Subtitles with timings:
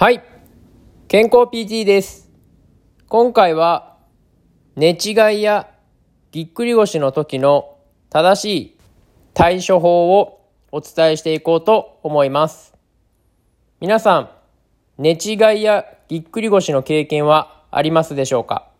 [0.00, 0.22] はい。
[1.08, 2.30] 健康 PT です。
[3.06, 3.98] 今回は、
[4.74, 5.68] 寝違いや
[6.32, 7.76] ぎっくり腰の時の
[8.08, 8.78] 正しい
[9.34, 10.40] 対処法を
[10.72, 12.74] お伝えしていこうと思います。
[13.78, 14.30] 皆さん、
[14.96, 18.70] 寝違いやぎっくり腰の経験はありますでしょうか？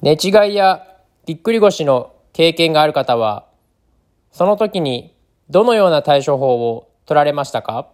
[0.00, 0.86] 寝違いや
[1.26, 3.48] ぎっくり腰の経験がある方は、
[4.30, 5.12] その時に
[5.48, 7.88] どのような対処法を取られましたか？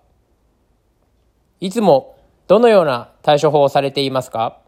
[1.61, 2.13] いつも
[2.49, 4.59] どのような対処法をされていますか？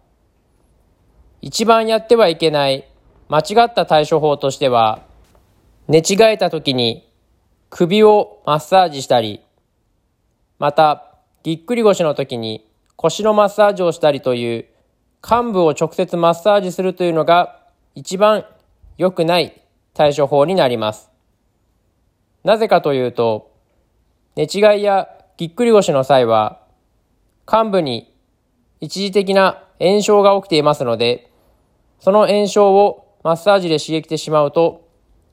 [1.40, 2.88] 一番やってはいけない
[3.28, 5.02] 間違った対処法としては、
[5.86, 7.08] 寝違えた時に
[7.70, 9.42] 首をマッサージしたり、
[10.58, 11.04] また、
[11.44, 14.66] ぎっくり腰の時に腰のマッサージをしたりという
[15.20, 17.60] 患部を直接マッサージするというのが
[17.94, 18.44] 一番
[18.96, 19.62] 良くない
[19.94, 21.10] 対処法になります。
[22.42, 23.52] なぜかというと、
[24.34, 26.60] 寝違いやぎっくり腰の際は、
[27.50, 28.12] 患部に
[28.78, 31.30] 一時的な炎症が起きていますので、
[31.98, 34.86] その炎症をマッサージで刺激してしまうと、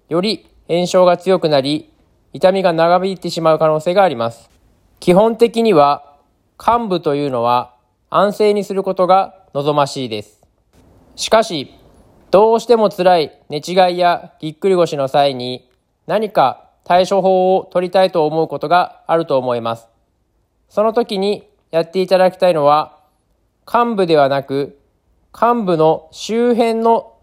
[0.08, 1.92] より炎症が強くなり、
[2.32, 4.50] 痛みが長引いてしまう可能性があります。
[5.02, 6.16] 基本的には、
[6.56, 7.76] 患部というのは
[8.10, 10.42] 安静にすることが望ましいです。
[11.18, 11.74] しかし、
[12.32, 15.70] どうしても辛い寝違いやぎっくり腰の際に
[16.08, 19.90] 何か対処法を取りたいと思うことがあると思います。
[20.70, 23.00] その時にやっていただきたいのは、
[23.66, 24.80] 患部ではなく、
[25.34, 27.18] 患部の周辺の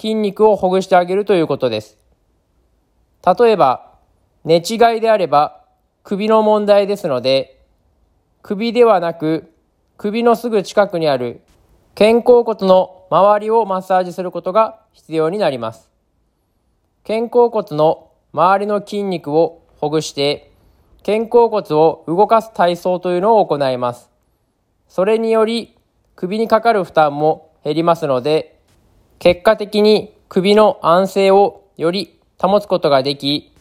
[0.00, 1.96] 筋肉をほぐしてあげるということです。
[3.24, 3.92] 例えば、
[4.42, 5.62] 寝違いであれば
[6.02, 7.62] 首の問題ですので、
[8.42, 9.54] 首ではなく
[9.96, 11.40] 首のすぐ近くにある
[11.94, 15.88] 肩甲骨の周りをマッサージすることが必要になります。
[17.06, 20.50] 肩甲骨の周りの筋肉をほぐして、
[21.04, 24.10] 肩甲骨を動かす体操というのを行います。
[24.88, 25.76] それにより
[26.16, 28.58] 首にかかる負担も減りますので、
[29.18, 33.52] 結果的に首の安静をより保つことができ、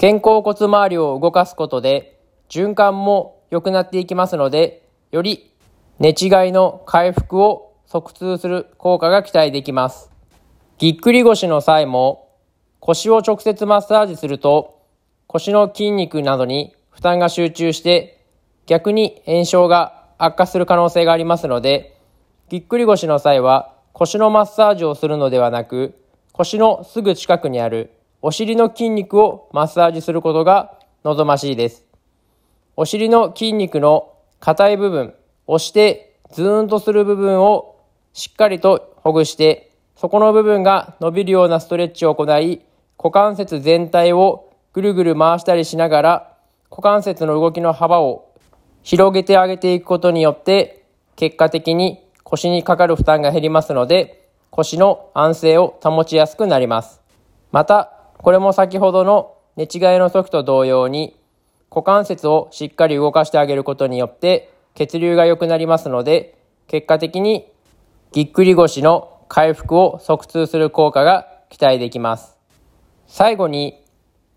[0.00, 5.52] 肩甲骨周りを動かすことで循環も良くなっていきますので、より
[5.98, 6.14] 寝違い
[6.52, 10.12] の回復を促通する効果が期待できます。
[10.78, 12.28] ぎっくり腰の際も
[12.78, 14.75] 腰を直接マッサージすると
[15.28, 18.24] 腰の筋肉などに負担が集中して
[18.66, 21.98] 逆に炎症が悪化する可能性がありますので、
[22.48, 25.98] ぎっくり腰の際は腰のマッサージをするのではなく
[26.32, 27.92] 腰のすぐ近くにある
[28.22, 31.84] お尻の筋肉をマッサージすることが望ましいです。
[32.76, 35.14] お尻の筋肉の硬い部分、
[35.46, 37.76] 押してズーンとする部分を
[38.12, 42.62] しっかりとほぐして、そこの部分が伸びるようなストレッチを行い、
[42.98, 44.45] 股関節全体を
[44.76, 46.36] ぐるぐる回したりしながら、
[46.70, 48.30] 股関節の動きの幅を
[48.82, 50.84] 広げてあげていくことによって、
[51.16, 57.00] 結果的に腰にかかる負担が減りますので、腰の安静を保ちやすくなります。
[57.52, 61.18] また、これも先ほどの寝違いの時と同様に、
[61.70, 67.50] 股関節をしっかり動かしてあげることによって血流が良くなりますので、結果的に
[68.12, 72.36] ぎっくり腰の回復を促通する効果が期待できます。
[73.06, 73.85] 最後に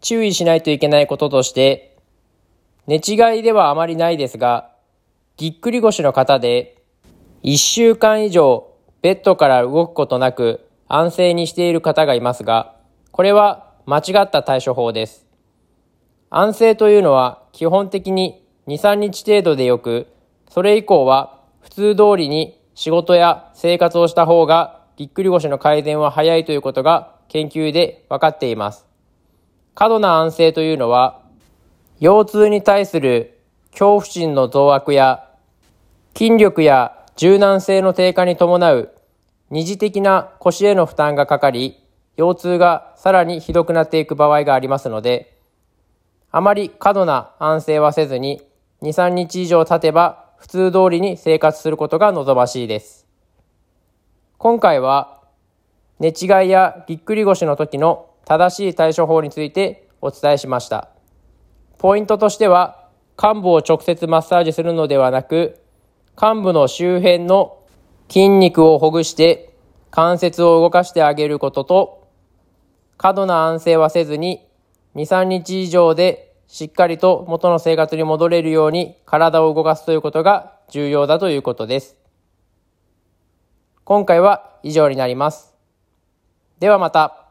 [0.02, 1.98] 注意しないといけないこととして、
[2.88, 4.72] 寝違いではあまりないですが、
[5.38, 6.82] ぎっくり腰の方で
[7.44, 12.76] 1週間以上ベッドから動くことなく安静にしている方がいますが、
[13.12, 15.26] これは間違った対処法です。
[16.30, 20.08] 安静というのは基本的に2、3日程度でよく、
[20.50, 28.89] それ以降は普通通りに仕事や生活をした方がぎっくり腰の改善は早いということが研究で分かっています。
[29.76, 31.22] 過度な安静というのは、
[32.00, 33.40] 腰痛に対する
[33.72, 35.30] 恐怖心の増悪や、
[36.16, 38.94] 筋力や柔軟性の低下に伴う
[39.52, 41.84] 二次的な腰への負担がかかり、
[42.18, 45.38] 腰痛がさらにひどくなっていく場合がありますので、
[46.32, 48.42] あまり過度な安静はせずに、
[48.82, 53.08] 2、3日以上経てば普通通りに生活することが望ましいです。
[54.38, 55.22] 今回は、
[56.00, 60.90] 寝違いやぎっくり腰の時の正しい対処法についてお伝えしました。
[61.80, 65.60] ポイントとしては、患部を直接マッサージするのではなく、
[66.16, 67.58] 患部の周辺の
[68.08, 69.56] 筋肉をほぐして
[69.90, 72.08] 関節を動かしてあげることと、
[72.98, 74.48] 過度な安静はせずに
[74.94, 81.98] 2、3日以上でしっかりと元の生活に戻れるように体を動かすということが重要だということです。
[83.86, 85.56] 今回は以上になります。
[86.60, 87.29] ではまた。